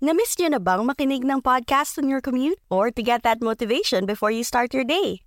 Namiss 0.00 0.32
niyo 0.40 0.56
na 0.56 0.56
bang 0.56 0.80
makinig 0.88 1.28
ng 1.28 1.44
podcast 1.44 2.00
on 2.00 2.08
your 2.08 2.24
commute? 2.24 2.56
Or 2.72 2.88
to 2.88 3.04
get 3.04 3.20
that 3.20 3.44
motivation 3.44 4.08
before 4.08 4.32
you 4.32 4.40
start 4.40 4.72
your 4.72 4.80
day? 4.80 5.20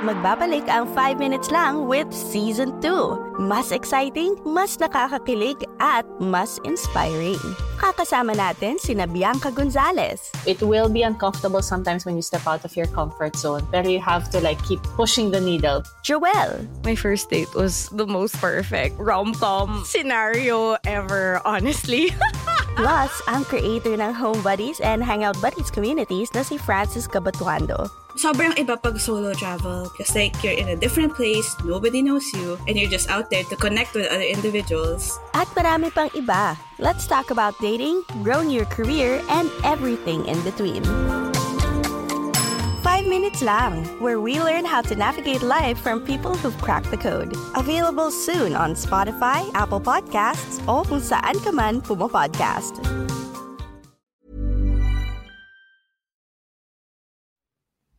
Magbabalik 0.00 0.64
ang 0.72 0.88
5 0.96 1.20
minutes 1.20 1.52
lang 1.52 1.84
with 1.84 2.08
Season 2.16 2.72
2. 2.80 3.44
Mas 3.44 3.68
exciting, 3.68 4.40
mas 4.40 4.80
nakakakilig, 4.80 5.60
at 5.84 6.08
mas 6.16 6.56
inspiring. 6.64 7.36
Kakasama 7.76 8.32
natin 8.32 8.80
si 8.80 8.96
Bianca 8.96 9.52
Gonzalez, 9.52 10.32
It 10.48 10.64
will 10.64 10.88
be 10.88 11.04
uncomfortable 11.04 11.60
sometimes 11.60 12.08
when 12.08 12.16
you 12.16 12.24
step 12.24 12.48
out 12.48 12.64
of 12.64 12.72
your 12.72 12.88
comfort 12.88 13.36
zone, 13.36 13.68
pero 13.68 13.84
you 13.84 14.00
have 14.00 14.32
to 14.32 14.40
like 14.40 14.58
keep 14.64 14.80
pushing 14.96 15.28
the 15.28 15.44
needle. 15.44 15.84
Joelle, 16.00 16.64
My 16.88 16.96
first 16.96 17.28
date 17.28 17.52
was 17.52 17.92
the 17.92 18.08
most 18.08 18.32
perfect 18.40 18.96
rom-com 18.96 19.84
scenario 19.84 20.80
ever, 20.88 21.44
honestly. 21.44 22.16
plus 22.76 23.12
ang 23.28 23.44
creator 23.46 23.96
ng 23.96 24.12
Home 24.14 24.40
Buddies 24.40 24.80
and 24.80 25.02
Hangout 25.04 25.38
Buddies 25.40 25.70
communities 25.70 26.32
na 26.32 26.44
si 26.44 26.56
Francis 26.56 27.06
Cabatuando. 27.06 27.90
sobrang 28.16 28.52
iba 28.60 28.76
pag 28.76 28.98
solo 29.00 29.32
travel. 29.32 29.88
Because 29.92 30.14
like, 30.14 30.36
you're 30.44 30.56
in 30.56 30.68
a 30.68 30.76
different 30.76 31.14
place, 31.14 31.56
nobody 31.64 32.02
knows 32.02 32.28
you, 32.32 32.58
and 32.68 32.76
you're 32.76 32.90
just 32.90 33.08
out 33.08 33.30
there 33.30 33.44
to 33.44 33.56
connect 33.56 33.94
with 33.94 34.08
other 34.08 34.24
individuals. 34.24 35.18
At 35.34 35.48
marami 35.56 35.92
pang 35.92 36.12
iba. 36.12 36.56
Let's 36.78 37.06
talk 37.06 37.30
about 37.30 37.56
dating, 37.62 38.02
growing 38.22 38.50
your 38.50 38.66
career, 38.66 39.22
and 39.30 39.50
everything 39.64 40.26
in 40.26 40.40
between. 40.42 40.82
5 43.02 43.10
minutes 43.10 43.42
lang, 43.42 43.82
where 43.98 44.22
we 44.22 44.38
learn 44.38 44.62
how 44.62 44.78
to 44.78 44.94
navigate 44.94 45.42
life 45.42 45.74
from 45.82 46.06
people 46.06 46.38
who've 46.38 46.54
cracked 46.62 46.86
the 46.94 46.96
code. 46.96 47.34
Available 47.58 48.14
soon 48.14 48.54
on 48.54 48.78
Spotify, 48.78 49.42
Apple 49.58 49.82
Podcasts, 49.82 50.62
o 50.70 50.86
kung 50.86 51.02
saan 51.02 51.34
ka 51.42 51.50
man 51.50 51.82
pumapodcast. 51.82 52.78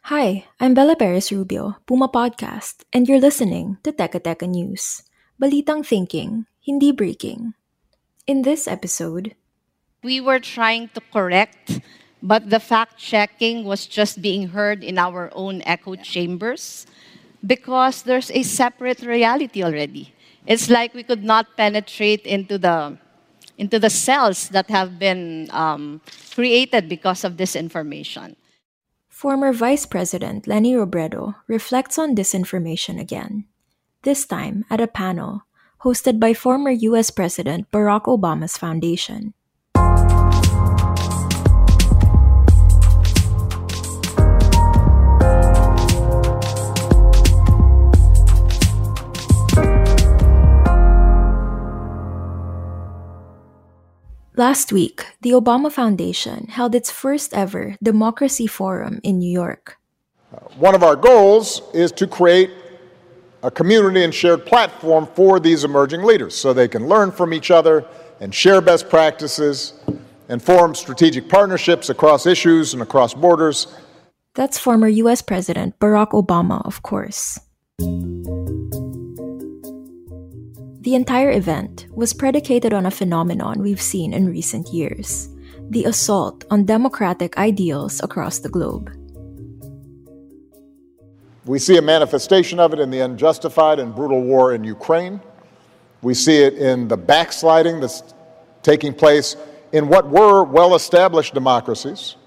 Hi, 0.07 0.47
I'm 0.63 0.71
Bella 0.71 0.95
Perez 0.95 1.35
Rubio, 1.35 1.83
Puma 1.83 2.07
Podcast, 2.07 2.87
and 2.95 3.03
you're 3.03 3.19
listening 3.19 3.83
to 3.83 3.91
Teka 3.91 4.23
Teka 4.23 4.47
News. 4.47 5.03
Balitang 5.35 5.83
thinking, 5.83 6.47
hindi 6.63 6.95
breaking. 6.95 7.59
In 8.23 8.47
this 8.47 8.71
episode, 8.71 9.35
we 9.99 10.23
were 10.23 10.39
trying 10.39 10.87
to 10.95 11.03
correct, 11.11 11.83
but 12.23 12.49
the 12.49 12.59
fact 12.59 12.97
checking 12.97 13.65
was 13.65 13.85
just 13.85 14.21
being 14.21 14.55
heard 14.55 14.81
in 14.81 14.97
our 14.97 15.29
own 15.35 15.61
echo 15.67 15.95
chambers 15.95 16.87
because 17.45 18.03
there's 18.03 18.31
a 18.31 18.41
separate 18.41 19.03
reality 19.03 19.61
already. 19.61 20.15
It's 20.47 20.69
like 20.69 20.95
we 20.95 21.03
could 21.03 21.23
not 21.23 21.57
penetrate 21.57 22.25
into 22.25 22.57
the 22.57 22.97
into 23.57 23.77
the 23.77 23.89
cells 23.91 24.49
that 24.49 24.71
have 24.71 24.97
been 24.97 25.47
um, 25.51 26.01
created 26.33 26.89
because 26.89 27.23
of 27.23 27.37
this 27.37 27.55
information. 27.55 28.35
former 29.13 29.53
Vice 29.53 29.85
President 29.85 30.47
Leni 30.47 30.73
Robredo 30.73 31.35
reflects 31.47 31.95
on 32.01 32.15
disinformation 32.15 32.99
again, 32.99 33.45
this 34.01 34.25
time 34.25 34.65
at 34.73 34.81
a 34.81 34.89
panel 34.89 35.45
hosted 35.85 36.19
by 36.19 36.33
former 36.33 36.71
US 36.71 37.11
President 37.11 37.69
Barack 37.71 38.09
Obama's 38.09 38.57
foundation. 38.57 39.37
Last 54.35 54.73
week, 54.73 55.05
the 55.21 55.29
Obama 55.29 55.71
Foundation 55.71 56.47
held 56.47 56.73
its 56.73 56.89
first 56.89 57.35
ever 57.35 57.77
Democracy 57.83 58.47
Forum 58.47 58.99
in 59.03 59.19
New 59.19 59.29
York. 59.29 59.77
One 60.57 60.73
of 60.73 60.81
our 60.81 60.95
goals 60.95 61.61
is 61.71 61.91
to 61.91 62.07
create 62.07 62.49
a 63.43 63.51
community 63.51 64.03
and 64.03 64.11
shared 64.11 64.43
platform 64.43 65.05
for 65.13 65.39
these 65.39 65.63
emerging 65.63 66.01
leaders 66.01 66.33
so 66.33 66.51
they 66.51 66.67
can 66.67 66.87
learn 66.87 67.11
from 67.11 67.31
each 67.31 67.51
other 67.51 67.85
and 68.19 68.33
share 68.33 68.59
best 68.59 68.89
practices 68.89 69.73
and 70.29 70.41
form 70.41 70.73
strategic 70.73 71.29
partnerships 71.29 71.89
across 71.89 72.25
issues 72.25 72.73
and 72.73 72.81
across 72.81 73.13
borders. 73.13 73.67
That's 74.33 74.57
former 74.57 74.87
US 74.87 75.21
President 75.21 75.77
Barack 75.77 76.09
Obama, 76.09 76.65
of 76.65 76.81
course. 76.81 77.39
The 80.83 80.95
entire 80.95 81.31
event 81.31 81.87
was 81.91 82.11
predicated 82.11 82.73
on 82.73 82.85
a 82.85 82.91
phenomenon 82.91 83.61
we've 83.61 83.81
seen 83.81 84.11
in 84.11 84.27
recent 84.27 84.67
years 84.73 85.29
the 85.69 85.85
assault 85.85 86.43
on 86.51 86.65
democratic 86.65 87.37
ideals 87.37 88.03
across 88.03 88.39
the 88.39 88.49
globe. 88.49 88.91
We 91.45 91.57
see 91.57 91.77
a 91.77 91.81
manifestation 91.81 92.59
of 92.59 92.73
it 92.73 92.81
in 92.81 92.89
the 92.89 92.99
unjustified 92.99 93.79
and 93.79 93.95
brutal 93.95 94.21
war 94.23 94.53
in 94.53 94.65
Ukraine. 94.65 95.21
We 96.01 96.13
see 96.13 96.39
it 96.39 96.55
in 96.55 96.89
the 96.89 96.97
backsliding 96.97 97.79
that's 97.79 98.03
taking 98.61 98.93
place 98.93 99.37
in 99.71 99.87
what 99.87 100.09
were 100.09 100.43
well 100.43 100.75
established 100.75 101.33
democracies. 101.33 102.17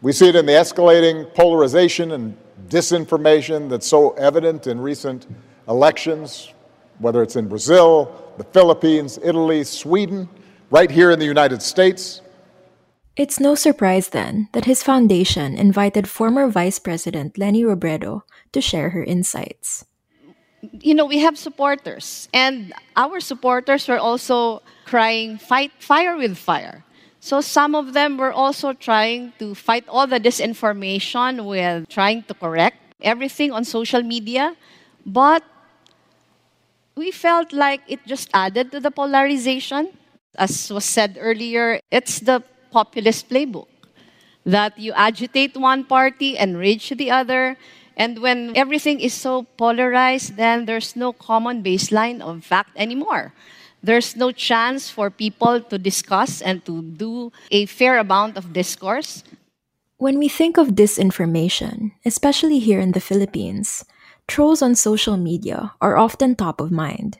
We 0.00 0.12
see 0.12 0.30
it 0.30 0.36
in 0.36 0.46
the 0.46 0.52
escalating 0.52 1.34
polarization 1.34 2.12
and 2.12 2.38
disinformation 2.68 3.68
that's 3.68 3.86
so 3.86 4.12
evident 4.12 4.66
in 4.66 4.80
recent 4.80 5.26
elections, 5.68 6.51
whether 7.02 7.22
it's 7.22 7.36
in 7.36 7.48
Brazil, 7.48 8.10
the 8.38 8.44
Philippines, 8.44 9.18
Italy, 9.22 9.64
Sweden, 9.64 10.28
right 10.70 10.90
here 10.90 11.10
in 11.10 11.18
the 11.18 11.26
United 11.26 11.60
States. 11.60 12.22
It's 13.14 13.38
no 13.38 13.54
surprise 13.54 14.08
then 14.08 14.48
that 14.52 14.64
his 14.64 14.82
foundation 14.82 15.58
invited 15.58 16.08
former 16.08 16.48
Vice 16.48 16.78
President 16.78 17.36
Leni 17.36 17.62
Robredo 17.62 18.22
to 18.52 18.60
share 18.62 18.90
her 18.90 19.04
insights. 19.04 19.84
you 20.80 20.94
know, 20.94 21.04
we 21.04 21.18
have 21.18 21.36
supporters, 21.36 22.28
and 22.32 22.72
our 22.96 23.18
supporters 23.20 23.88
were 23.88 23.98
also 23.98 24.62
crying, 24.86 25.38
fight 25.38 25.72
fire 25.78 26.16
with 26.16 26.38
fire. 26.38 26.84
So 27.20 27.40
some 27.40 27.74
of 27.74 27.92
them 27.94 28.16
were 28.16 28.32
also 28.32 28.72
trying 28.72 29.32
to 29.38 29.54
fight 29.54 29.84
all 29.88 30.06
the 30.06 30.18
disinformation 30.18 31.46
with 31.46 31.88
trying 31.88 32.22
to 32.24 32.34
correct 32.34 32.78
everything 33.00 33.52
on 33.52 33.64
social 33.64 34.02
media. 34.02 34.56
But 35.06 35.42
we 37.02 37.10
felt 37.10 37.52
like 37.52 37.82
it 37.90 37.98
just 38.06 38.30
added 38.32 38.70
to 38.70 38.78
the 38.78 38.90
polarization. 38.94 39.90
As 40.38 40.70
was 40.70 40.86
said 40.86 41.18
earlier, 41.18 41.80
it's 41.90 42.20
the 42.20 42.46
populist 42.70 43.28
playbook 43.28 43.66
that 44.46 44.78
you 44.78 44.92
agitate 44.94 45.56
one 45.56 45.82
party, 45.84 46.38
enrage 46.38 46.90
the 46.90 47.10
other, 47.10 47.58
and 47.96 48.22
when 48.22 48.56
everything 48.56 49.00
is 49.00 49.12
so 49.12 49.42
polarized, 49.58 50.36
then 50.36 50.64
there's 50.64 50.94
no 50.94 51.12
common 51.12 51.62
baseline 51.62 52.22
of 52.22 52.44
fact 52.44 52.70
anymore. 52.76 53.34
There's 53.82 54.14
no 54.14 54.30
chance 54.30 54.88
for 54.88 55.10
people 55.10 55.60
to 55.60 55.78
discuss 55.78 56.40
and 56.40 56.64
to 56.66 56.82
do 56.82 57.32
a 57.50 57.66
fair 57.66 57.98
amount 57.98 58.38
of 58.38 58.52
discourse. 58.54 59.24
When 59.98 60.18
we 60.18 60.28
think 60.28 60.56
of 60.56 60.78
disinformation, 60.78 61.92
especially 62.06 62.58
here 62.58 62.80
in 62.80 62.92
the 62.92 63.02
Philippines, 63.02 63.84
trolls 64.28 64.62
on 64.62 64.74
social 64.74 65.16
media 65.16 65.72
are 65.80 65.96
often 65.96 66.34
top 66.34 66.60
of 66.60 66.70
mind. 66.70 67.18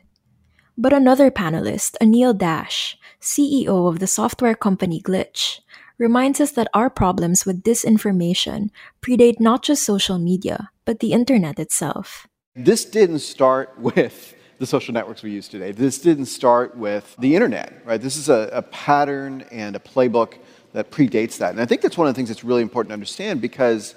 But 0.78 0.92
another 0.92 1.30
panelist, 1.30 1.96
Anil 2.00 2.36
Dash, 2.36 2.96
CEO 3.20 3.88
of 3.88 3.98
the 3.98 4.06
software 4.06 4.54
company 4.54 5.00
Glitch, 5.00 5.60
reminds 5.98 6.40
us 6.40 6.52
that 6.52 6.68
our 6.74 6.90
problems 6.90 7.44
with 7.44 7.62
disinformation 7.62 8.70
predate 9.02 9.38
not 9.38 9.62
just 9.62 9.84
social 9.84 10.18
media, 10.18 10.70
but 10.84 11.00
the 11.00 11.12
internet 11.12 11.58
itself. 11.58 12.26
This 12.56 12.84
didn't 12.84 13.20
start 13.20 13.78
with 13.78 14.34
the 14.58 14.66
social 14.66 14.94
networks 14.94 15.22
we 15.22 15.30
use 15.30 15.48
today. 15.48 15.72
This 15.72 15.98
didn't 15.98 16.26
start 16.26 16.76
with 16.76 17.16
the 17.19 17.34
internet, 17.34 17.82
right? 17.84 18.00
This 18.00 18.16
is 18.16 18.28
a, 18.28 18.48
a 18.52 18.62
pattern 18.62 19.44
and 19.50 19.76
a 19.76 19.78
playbook 19.78 20.34
that 20.72 20.90
predates 20.90 21.38
that. 21.38 21.50
And 21.50 21.60
I 21.60 21.66
think 21.66 21.82
that's 21.82 21.99
one 21.99 22.08
of 22.08 22.14
the 22.14 22.16
things 22.16 22.28
that's 22.28 22.44
really 22.44 22.62
important 22.62 22.90
to 22.90 22.94
understand 22.94 23.40
because 23.40 23.94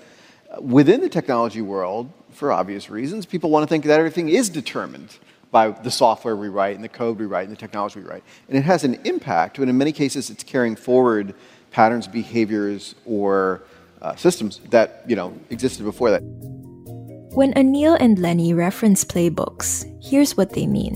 uh, 0.52 0.62
within 0.62 1.02
the 1.02 1.10
technology 1.10 1.62
world, 1.62 2.12
for 2.36 2.52
obvious 2.52 2.90
reasons, 2.90 3.26
people 3.26 3.50
want 3.50 3.64
to 3.64 3.68
think 3.68 3.86
that 3.86 4.00
everything 4.00 4.30
is 4.30 4.50
determined 4.50 5.18
by 5.52 5.70
the 5.70 5.92
software 5.92 6.36
we 6.36 6.50
write 6.50 6.76
and 6.76 6.84
the 6.84 6.90
code 6.90 7.18
we 7.18 7.26
write 7.26 7.48
and 7.48 7.56
the 7.56 7.60
technology 7.60 8.00
we 8.00 8.06
write. 8.06 8.24
And 8.50 8.58
it 8.58 8.64
has 8.64 8.84
an 8.84 9.00
impact, 9.06 9.58
but 9.58 9.70
in 9.70 9.78
many 9.78 9.92
cases, 9.92 10.30
it's 10.30 10.44
carrying 10.44 10.76
forward 10.76 11.34
patterns, 11.72 12.08
behaviors, 12.08 12.96
or 13.06 13.64
uh, 14.02 14.16
systems 14.16 14.60
that 14.70 15.04
you 15.08 15.16
know 15.16 15.34
existed 15.50 15.84
before 15.84 16.12
that. 16.12 16.22
When 17.36 17.54
Anil 17.54 17.98
and 18.00 18.20
Leni 18.20 18.54
reference 18.54 19.04
playbooks, 19.04 19.86
here's 20.04 20.38
what 20.38 20.52
they 20.52 20.68
mean. 20.68 20.94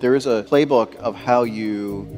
There 0.00 0.14
is 0.14 0.26
a 0.26 0.44
playbook 0.48 0.96
of 0.96 1.14
how 1.14 1.42
you 1.42 2.08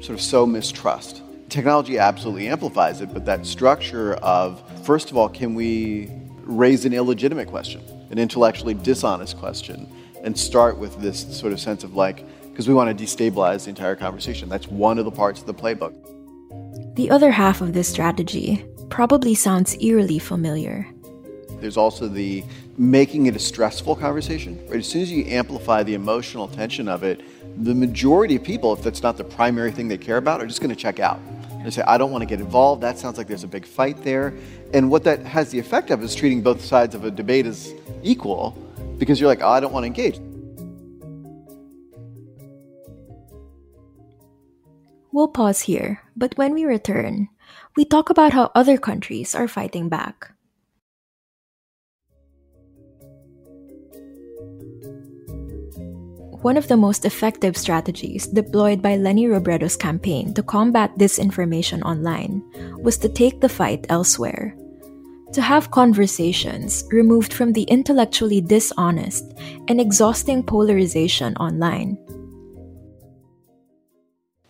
sort 0.00 0.18
of 0.18 0.20
sow 0.20 0.46
mistrust. 0.46 1.22
Technology 1.48 1.98
absolutely 1.98 2.48
amplifies 2.48 3.00
it, 3.00 3.12
but 3.12 3.24
that 3.26 3.46
structure 3.46 4.14
of, 4.14 4.62
first 4.84 5.10
of 5.10 5.16
all, 5.16 5.28
can 5.28 5.54
we 5.54 6.10
raise 6.46 6.84
an 6.84 6.92
illegitimate 6.92 7.48
question, 7.48 7.82
an 8.10 8.18
intellectually 8.18 8.74
dishonest 8.74 9.36
question, 9.38 9.88
and 10.22 10.38
start 10.38 10.78
with 10.78 10.98
this 11.00 11.36
sort 11.36 11.52
of 11.52 11.60
sense 11.60 11.84
of 11.84 11.94
like, 11.94 12.24
because 12.50 12.68
we 12.68 12.74
want 12.74 12.96
to 12.96 13.04
destabilize 13.04 13.64
the 13.64 13.70
entire 13.70 13.96
conversation. 13.96 14.48
That's 14.48 14.66
one 14.68 14.98
of 14.98 15.04
the 15.04 15.10
parts 15.10 15.40
of 15.40 15.46
the 15.46 15.54
playbook. 15.54 15.94
The 16.94 17.10
other 17.10 17.30
half 17.30 17.60
of 17.60 17.74
this 17.74 17.88
strategy 17.88 18.64
probably 18.88 19.34
sounds 19.34 19.76
eerily 19.80 20.18
familiar. 20.18 20.88
There's 21.60 21.76
also 21.76 22.08
the 22.08 22.44
making 22.78 23.26
it 23.26 23.36
a 23.36 23.38
stressful 23.38 23.96
conversation. 23.96 24.58
Right? 24.68 24.78
As 24.78 24.88
soon 24.88 25.02
as 25.02 25.10
you 25.10 25.24
amplify 25.26 25.82
the 25.82 25.94
emotional 25.94 26.48
tension 26.48 26.88
of 26.88 27.02
it, 27.02 27.22
the 27.64 27.74
majority 27.74 28.36
of 28.36 28.44
people, 28.44 28.72
if 28.72 28.82
that's 28.82 29.02
not 29.02 29.16
the 29.16 29.24
primary 29.24 29.72
thing 29.72 29.88
they 29.88 29.98
care 29.98 30.18
about, 30.18 30.42
are 30.42 30.46
just 30.46 30.60
going 30.60 30.70
to 30.70 30.76
check 30.76 31.00
out. 31.00 31.20
They 31.66 31.72
say, 31.72 31.82
I 31.82 31.98
don't 31.98 32.12
want 32.12 32.22
to 32.22 32.26
get 32.26 32.38
involved. 32.38 32.80
That 32.80 32.96
sounds 32.96 33.18
like 33.18 33.26
there's 33.26 33.42
a 33.42 33.48
big 33.48 33.66
fight 33.66 34.04
there. 34.04 34.32
And 34.72 34.88
what 34.88 35.02
that 35.02 35.26
has 35.26 35.50
the 35.50 35.58
effect 35.58 35.90
of 35.90 36.00
is 36.00 36.14
treating 36.14 36.40
both 36.40 36.64
sides 36.64 36.94
of 36.94 37.02
a 37.02 37.10
debate 37.10 37.44
as 37.44 37.74
equal 38.04 38.56
because 38.98 39.18
you're 39.18 39.26
like, 39.26 39.42
oh, 39.42 39.48
I 39.48 39.58
don't 39.58 39.72
want 39.72 39.82
to 39.82 39.88
engage. 39.88 40.20
We'll 45.10 45.26
pause 45.26 45.62
here, 45.62 46.02
but 46.14 46.38
when 46.38 46.54
we 46.54 46.64
return, 46.64 47.30
we 47.76 47.84
talk 47.84 48.10
about 48.10 48.32
how 48.32 48.52
other 48.54 48.78
countries 48.78 49.34
are 49.34 49.48
fighting 49.48 49.88
back. 49.88 50.35
One 56.46 56.56
of 56.56 56.68
the 56.68 56.76
most 56.76 57.04
effective 57.04 57.56
strategies 57.56 58.28
deployed 58.28 58.80
by 58.80 58.94
Leni 58.94 59.26
Robredo's 59.26 59.74
campaign 59.74 60.32
to 60.34 60.44
combat 60.44 60.94
disinformation 60.94 61.82
online 61.82 62.38
was 62.78 62.96
to 62.98 63.08
take 63.08 63.40
the 63.40 63.48
fight 63.48 63.84
elsewhere. 63.88 64.54
To 65.32 65.42
have 65.42 65.72
conversations 65.72 66.86
removed 66.92 67.34
from 67.34 67.52
the 67.52 67.64
intellectually 67.64 68.40
dishonest 68.40 69.26
and 69.66 69.80
exhausting 69.80 70.44
polarization 70.44 71.34
online. 71.34 71.98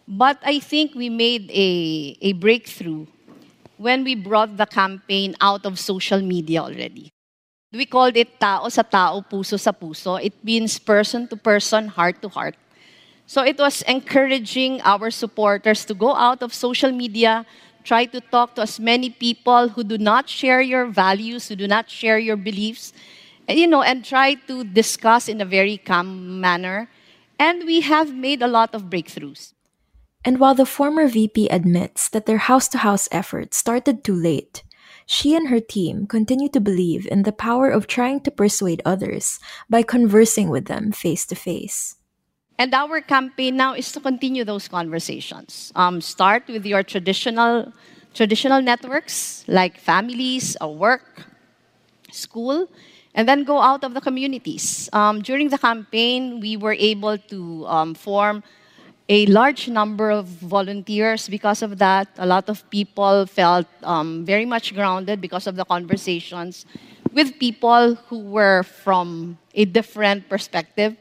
But 0.06 0.36
I 0.44 0.60
think 0.60 0.94
we 0.94 1.08
made 1.08 1.48
a, 1.48 2.18
a 2.20 2.34
breakthrough 2.34 3.06
when 3.78 4.04
we 4.04 4.14
brought 4.14 4.58
the 4.58 4.66
campaign 4.66 5.34
out 5.40 5.64
of 5.64 5.80
social 5.80 6.20
media 6.20 6.60
already. 6.60 7.15
We 7.76 7.84
called 7.86 8.16
it 8.16 8.40
tao 8.40 8.68
sa 8.68 8.82
tao, 8.82 9.20
puso 9.20 9.60
sa 9.60 9.72
puso. 9.72 10.16
It 10.16 10.32
means 10.42 10.78
person 10.78 11.28
to 11.28 11.36
person, 11.36 11.88
heart 11.88 12.22
to 12.22 12.28
heart. 12.28 12.56
So 13.26 13.42
it 13.42 13.58
was 13.58 13.82
encouraging 13.82 14.80
our 14.82 15.10
supporters 15.10 15.84
to 15.86 15.94
go 15.94 16.14
out 16.14 16.42
of 16.42 16.54
social 16.54 16.92
media, 16.92 17.44
try 17.84 18.06
to 18.06 18.20
talk 18.20 18.54
to 18.54 18.62
as 18.62 18.78
many 18.78 19.10
people 19.10 19.68
who 19.68 19.82
do 19.82 19.98
not 19.98 20.28
share 20.28 20.60
your 20.60 20.86
values, 20.86 21.48
who 21.48 21.56
do 21.56 21.66
not 21.66 21.90
share 21.90 22.18
your 22.18 22.36
beliefs, 22.36 22.92
and, 23.48 23.58
you 23.58 23.66
know, 23.66 23.82
and 23.82 24.04
try 24.04 24.34
to 24.46 24.64
discuss 24.64 25.28
in 25.28 25.40
a 25.40 25.44
very 25.44 25.76
calm 25.76 26.40
manner. 26.40 26.88
And 27.38 27.66
we 27.66 27.80
have 27.82 28.14
made 28.14 28.42
a 28.42 28.48
lot 28.48 28.74
of 28.74 28.84
breakthroughs. 28.84 29.52
And 30.24 30.40
while 30.40 30.54
the 30.54 30.66
former 30.66 31.06
VP 31.06 31.46
admits 31.50 32.08
that 32.08 32.26
their 32.26 32.50
house 32.50 32.66
to 32.74 32.78
house 32.78 33.08
efforts 33.12 33.56
started 33.56 34.02
too 34.02 34.14
late, 34.14 34.64
she 35.06 35.34
and 35.34 35.48
her 35.48 35.60
team 35.60 36.06
continue 36.06 36.48
to 36.50 36.60
believe 36.60 37.06
in 37.06 37.22
the 37.22 37.32
power 37.32 37.70
of 37.70 37.86
trying 37.86 38.20
to 38.20 38.30
persuade 38.30 38.82
others 38.84 39.38
by 39.70 39.82
conversing 39.82 40.50
with 40.50 40.66
them 40.66 40.90
face 40.90 41.24
to 41.26 41.34
face. 41.34 41.96
And 42.58 42.74
our 42.74 43.00
campaign 43.00 43.56
now 43.56 43.74
is 43.74 43.92
to 43.92 44.00
continue 44.00 44.44
those 44.44 44.66
conversations. 44.66 45.72
Um, 45.76 46.00
start 46.00 46.48
with 46.48 46.66
your 46.66 46.82
traditional, 46.82 47.72
traditional 48.14 48.60
networks 48.60 49.44
like 49.46 49.78
families, 49.78 50.56
or 50.60 50.74
work, 50.74 51.24
school, 52.10 52.68
and 53.14 53.28
then 53.28 53.44
go 53.44 53.60
out 53.60 53.84
of 53.84 53.94
the 53.94 54.00
communities. 54.00 54.88
Um, 54.92 55.22
during 55.22 55.48
the 55.48 55.58
campaign, 55.58 56.40
we 56.40 56.56
were 56.56 56.76
able 56.78 57.18
to 57.18 57.66
um, 57.66 57.94
form 57.94 58.42
a 59.08 59.26
large 59.26 59.68
number 59.68 60.10
of 60.10 60.26
volunteers 60.26 61.28
because 61.28 61.62
of 61.62 61.78
that. 61.78 62.08
A 62.18 62.26
lot 62.26 62.48
of 62.48 62.68
people 62.70 63.26
felt 63.26 63.66
um, 63.82 64.24
very 64.24 64.44
much 64.44 64.74
grounded 64.74 65.20
because 65.20 65.46
of 65.46 65.56
the 65.56 65.64
conversations 65.64 66.66
with 67.12 67.38
people 67.38 67.94
who 68.08 68.18
were 68.18 68.62
from 68.62 69.38
a 69.54 69.64
different 69.64 70.28
perspective, 70.28 70.96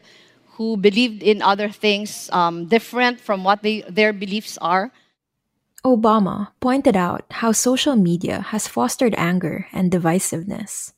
who 0.55 0.77
believed 0.77 1.23
in 1.23 1.41
other 1.41 1.69
things 1.69 2.29
um, 2.31 2.67
different 2.67 3.19
from 3.19 3.43
what 3.43 3.63
they, 3.63 3.81
their 3.89 4.13
beliefs 4.13 4.57
are. 4.61 4.91
Obama 5.83 6.49
pointed 6.61 6.95
out 6.95 7.25
how 7.29 7.51
social 7.51 7.95
media 7.95 8.41
has 8.41 8.67
fostered 8.67 9.13
anger 9.17 9.67
and 9.71 9.91
divisiveness. 9.91 10.93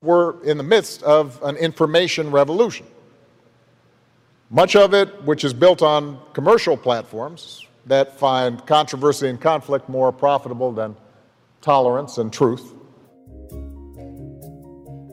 We're 0.00 0.40
in 0.44 0.58
the 0.58 0.62
midst 0.62 1.02
of 1.02 1.42
an 1.42 1.56
information 1.56 2.30
revolution. 2.30 2.86
Much 4.50 4.76
of 4.76 4.94
it, 4.94 5.08
which 5.24 5.44
is 5.44 5.52
built 5.52 5.82
on 5.82 6.18
commercial 6.32 6.76
platforms 6.76 7.66
that 7.84 8.18
find 8.18 8.64
controversy 8.66 9.28
and 9.28 9.40
conflict 9.40 9.88
more 9.88 10.10
profitable 10.10 10.72
than 10.72 10.96
tolerance 11.60 12.16
and 12.16 12.32
truth. 12.32 12.74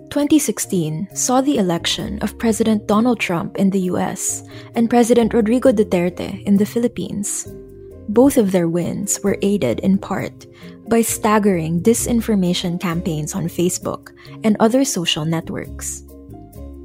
2016 0.10 1.10
saw 1.14 1.42
the 1.42 1.58
election 1.58 2.18
of 2.20 2.38
President 2.40 2.88
Donald 2.88 3.20
Trump 3.20 3.58
in 3.58 3.70
the 3.72 3.92
US 3.92 4.48
and 4.74 4.90
President 4.90 5.34
Rodrigo 5.34 5.74
Duterte 5.74 6.42
in 6.46 6.56
the 6.56 6.66
Philippines. 6.66 7.46
Both 8.08 8.38
of 8.38 8.54
their 8.54 8.70
wins 8.70 9.20
were 9.22 9.38
aided 9.42 9.82
in 9.82 9.98
part 9.98 10.48
by 10.88 11.02
staggering 11.02 11.82
disinformation 11.82 12.80
campaigns 12.80 13.36
on 13.36 13.48
Facebook 13.48 14.16
and 14.46 14.56
other 14.62 14.86
social 14.86 15.26
networks. 15.26 16.04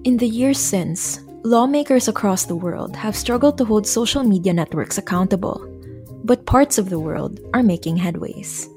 In 0.02 0.16
the 0.16 0.26
years 0.26 0.58
since, 0.58 1.20
Lawmakers 1.42 2.06
across 2.06 2.44
the 2.44 2.54
world 2.54 2.96
have 2.96 3.16
struggled 3.16 3.56
to 3.56 3.64
hold 3.64 3.86
social 3.86 4.22
media 4.22 4.52
networks 4.52 4.98
accountable, 4.98 5.64
but 6.22 6.44
parts 6.44 6.76
of 6.76 6.90
the 6.90 7.00
world 7.00 7.40
are 7.54 7.62
making 7.62 7.96
headways. 7.96 8.68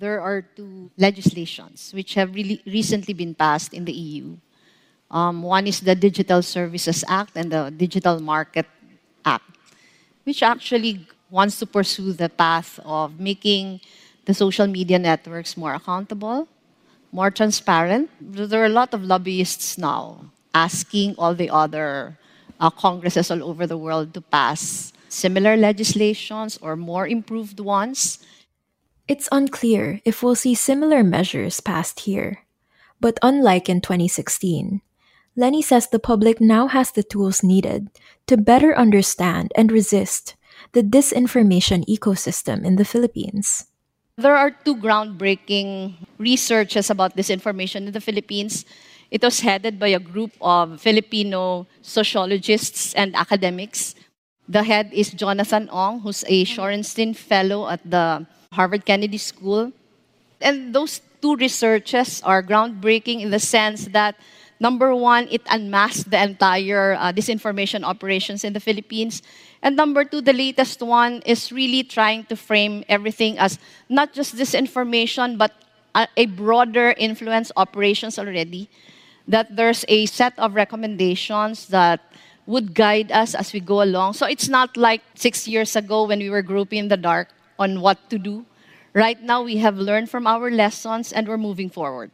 There 0.00 0.18
are 0.22 0.40
two 0.56 0.90
legislations 0.96 1.92
which 1.92 2.14
have 2.14 2.34
really 2.34 2.62
recently 2.64 3.12
been 3.12 3.34
passed 3.34 3.74
in 3.74 3.84
the 3.84 3.92
EU. 3.92 4.38
Um, 5.10 5.42
one 5.42 5.66
is 5.66 5.80
the 5.80 5.94
Digital 5.94 6.40
Services 6.40 7.04
Act 7.06 7.36
and 7.36 7.52
the 7.52 7.68
Digital 7.68 8.18
Market 8.18 8.64
Act, 9.26 9.44
which 10.24 10.42
actually 10.42 11.06
wants 11.28 11.58
to 11.58 11.66
pursue 11.66 12.14
the 12.14 12.30
path 12.30 12.80
of 12.82 13.20
making 13.20 13.82
the 14.24 14.32
social 14.32 14.66
media 14.66 14.98
networks 14.98 15.54
more 15.54 15.74
accountable 15.74 16.48
more 17.12 17.30
transparent. 17.30 18.10
There 18.20 18.62
are 18.62 18.70
a 18.70 18.78
lot 18.82 18.94
of 18.94 19.04
lobbyists 19.04 19.78
now 19.78 20.30
asking 20.54 21.14
all 21.18 21.34
the 21.34 21.50
other 21.50 22.18
uh, 22.58 22.70
congresses 22.70 23.30
all 23.30 23.42
over 23.42 23.66
the 23.66 23.78
world 23.78 24.14
to 24.14 24.20
pass 24.20 24.92
similar 25.08 25.56
legislations 25.56 26.58
or 26.62 26.76
more 26.76 27.06
improved 27.06 27.58
ones. 27.60 28.18
It's 29.08 29.28
unclear 29.32 30.00
if 30.04 30.22
we'll 30.22 30.36
see 30.38 30.54
similar 30.54 31.02
measures 31.02 31.60
passed 31.60 32.00
here. 32.00 32.46
But 33.00 33.18
unlike 33.22 33.68
in 33.68 33.80
2016, 33.80 34.82
Leni 35.36 35.62
says 35.62 35.88
the 35.88 35.98
public 35.98 36.40
now 36.40 36.68
has 36.68 36.92
the 36.92 37.02
tools 37.02 37.42
needed 37.42 37.88
to 38.26 38.36
better 38.36 38.76
understand 38.76 39.52
and 39.56 39.72
resist 39.72 40.36
the 40.72 40.82
disinformation 40.82 41.84
ecosystem 41.86 42.64
in 42.64 42.76
the 42.76 42.84
Philippines. 42.84 43.69
There 44.20 44.36
are 44.36 44.50
two 44.52 44.76
groundbreaking 44.76 45.96
researches 46.18 46.90
about 46.90 47.16
disinformation 47.16 47.88
in 47.88 47.92
the 47.96 48.04
Philippines. 48.04 48.66
It 49.10 49.24
was 49.24 49.40
headed 49.40 49.80
by 49.80 49.96
a 49.96 49.98
group 49.98 50.36
of 50.42 50.78
Filipino 50.78 51.66
sociologists 51.80 52.92
and 52.92 53.16
academics. 53.16 53.94
The 54.46 54.62
head 54.62 54.92
is 54.92 55.08
Jonathan 55.16 55.70
Ong, 55.72 56.00
who's 56.00 56.22
a 56.28 56.44
Shorenstein 56.44 57.16
Fellow 57.16 57.66
at 57.72 57.80
the 57.80 58.26
Harvard 58.52 58.84
Kennedy 58.84 59.16
School. 59.16 59.72
And 60.38 60.74
those 60.74 61.00
two 61.22 61.36
researches 61.36 62.20
are 62.20 62.42
groundbreaking 62.42 63.24
in 63.24 63.30
the 63.30 63.40
sense 63.40 63.88
that 63.96 64.16
Number 64.60 64.94
one, 64.94 65.26
it 65.30 65.40
unmasked 65.48 66.10
the 66.10 66.22
entire 66.22 66.92
uh, 66.92 67.12
disinformation 67.12 67.82
operations 67.82 68.44
in 68.44 68.52
the 68.52 68.60
Philippines. 68.60 69.22
And 69.62 69.74
number 69.74 70.04
two, 70.04 70.20
the 70.20 70.34
latest 70.34 70.82
one 70.82 71.22
is 71.24 71.50
really 71.50 71.82
trying 71.82 72.24
to 72.24 72.36
frame 72.36 72.84
everything 72.86 73.38
as 73.38 73.58
not 73.88 74.12
just 74.12 74.36
disinformation, 74.36 75.38
but 75.38 75.52
a, 75.94 76.06
a 76.18 76.26
broader 76.26 76.94
influence 76.98 77.50
operations 77.56 78.18
already. 78.18 78.68
That 79.26 79.56
there's 79.56 79.86
a 79.88 80.04
set 80.04 80.38
of 80.38 80.54
recommendations 80.54 81.68
that 81.68 82.00
would 82.44 82.74
guide 82.74 83.10
us 83.12 83.34
as 83.34 83.54
we 83.54 83.60
go 83.60 83.80
along. 83.80 84.12
So 84.12 84.26
it's 84.26 84.48
not 84.48 84.76
like 84.76 85.00
six 85.14 85.48
years 85.48 85.74
ago 85.74 86.04
when 86.04 86.18
we 86.18 86.28
were 86.28 86.42
groping 86.42 86.80
in 86.80 86.88
the 86.88 86.98
dark 86.98 87.28
on 87.58 87.80
what 87.80 88.10
to 88.10 88.18
do. 88.18 88.44
Right 88.92 89.22
now, 89.22 89.42
we 89.42 89.56
have 89.58 89.78
learned 89.78 90.10
from 90.10 90.26
our 90.26 90.50
lessons 90.50 91.12
and 91.12 91.28
we're 91.28 91.38
moving 91.38 91.70
forward. 91.70 92.10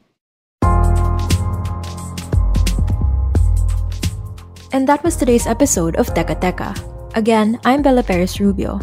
And 4.72 4.88
that 4.88 5.04
was 5.04 5.14
today's 5.14 5.46
episode 5.46 5.94
of 5.96 6.10
Teka 6.10 6.42
Teka. 6.42 6.74
Again, 7.14 7.60
I'm 7.64 7.82
Bella 7.82 8.02
Perez 8.02 8.40
Rubio. 8.40 8.80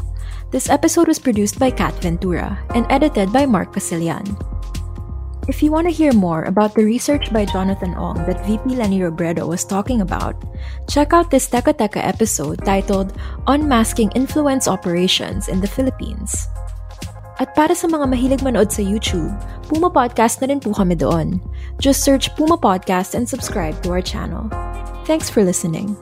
This 0.51 0.69
episode 0.69 1.07
was 1.07 1.19
produced 1.19 1.59
by 1.59 1.71
Kat 1.71 1.93
Ventura 1.99 2.55
and 2.73 2.87
edited 2.89 3.33
by 3.33 3.45
Mark 3.45 3.73
Casilian. 3.73 4.23
If 5.51 5.59
you 5.61 5.75
want 5.75 5.91
to 5.91 5.93
hear 5.93 6.13
more 6.15 6.47
about 6.47 6.73
the 6.73 6.87
research 6.87 7.33
by 7.35 7.43
Jonathan 7.43 7.99
Ong 7.99 8.15
that 8.23 8.47
VP 8.47 8.79
Leni 8.79 9.03
Robredo 9.03 9.43
was 9.43 9.67
talking 9.67 9.99
about, 9.99 10.39
check 10.87 11.11
out 11.11 11.27
this 11.29 11.51
Teka 11.51 11.75
Teka 11.75 11.99
episode 11.99 12.63
titled 12.63 13.19
Unmasking 13.47 14.15
Influence 14.15 14.71
Operations 14.71 15.51
in 15.51 15.59
the 15.59 15.67
Philippines. 15.67 16.47
At 17.43 17.51
para 17.59 17.75
sa 17.75 17.91
mga 17.91 18.07
mahilig 18.07 18.39
manood 18.39 18.71
sa 18.71 18.79
YouTube, 18.79 19.35
Puma 19.67 19.91
Podcast 19.91 20.39
na 20.39 20.47
rin 20.47 20.63
po 20.63 20.71
kami 20.71 20.95
doon. 20.95 21.43
Just 21.75 22.07
search 22.07 22.31
Puma 22.39 22.55
Podcast 22.55 23.19
and 23.19 23.27
subscribe 23.27 23.75
to 23.83 23.91
our 23.91 24.05
channel. 24.05 24.47
Thanks 25.03 25.29
for 25.29 25.43
listening. 25.43 26.00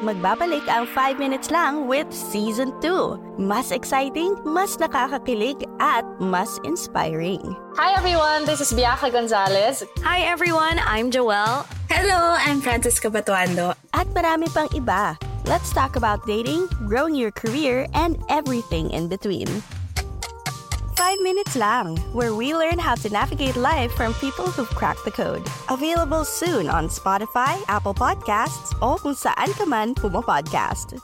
Magbabalik 0.00 0.64
ang 0.66 0.88
5 0.90 1.20
minutes 1.20 1.52
lang 1.52 1.84
with 1.84 2.08
Season 2.08 2.72
2. 2.82 3.36
Mas 3.36 3.68
exciting, 3.70 4.34
mas 4.48 4.74
nakakakilig, 4.80 5.60
at 5.78 6.02
mas 6.18 6.56
inspiring. 6.64 7.54
Hi 7.76 7.94
everyone, 7.94 8.48
this 8.48 8.64
is 8.64 8.72
Bianca 8.72 9.12
Gonzalez. 9.12 9.84
Hi 10.02 10.24
everyone, 10.24 10.80
I'm 10.82 11.12
Joelle. 11.12 11.68
Hello, 11.92 12.34
I'm 12.40 12.64
Francis 12.64 12.96
Cabatuando. 12.98 13.76
At 13.92 14.08
marami 14.16 14.48
pang 14.50 14.72
iba. 14.72 15.29
Let's 15.44 15.72
talk 15.72 15.96
about 15.96 16.26
dating, 16.26 16.68
growing 16.86 17.14
your 17.14 17.30
career, 17.30 17.86
and 17.94 18.22
everything 18.28 18.90
in 18.90 19.08
between. 19.08 19.48
5 20.96 21.20
minutes 21.22 21.56
lang, 21.56 21.96
where 22.12 22.34
we 22.34 22.54
learn 22.54 22.78
how 22.78 22.94
to 22.94 23.08
navigate 23.08 23.56
life 23.56 23.90
from 23.92 24.14
people 24.14 24.46
who've 24.46 24.68
cracked 24.68 25.04
the 25.04 25.10
code. 25.10 25.42
Available 25.68 26.24
soon 26.24 26.68
on 26.68 26.88
Spotify, 26.88 27.58
Apple 27.68 27.94
Podcasts, 27.94 28.76
o 28.84 29.00
kung 29.00 29.16
saan 29.16 29.50
ka 29.56 29.64
man 29.64 29.96
pumapodcast. 29.96 31.00